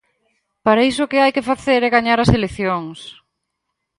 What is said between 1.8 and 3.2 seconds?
é gañar as eleccións!